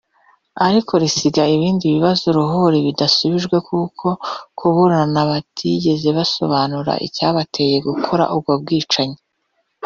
[0.67, 4.17] ariko risiga ibindi bibazo uruhuri bidasubijwe kuko mu
[4.57, 9.19] kuburana batigeze basobanura icyabateye gukora ubwo bwicanyi